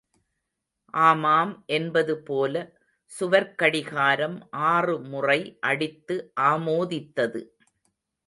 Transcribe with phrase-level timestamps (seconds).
[0.93, 2.55] ஆமாம் என்பது போல
[3.11, 4.37] சுவர்க் கடிகாரம்
[4.69, 5.39] ஆறு முறை
[5.63, 6.17] அடித்து
[6.43, 7.41] ஆமோதித்தது.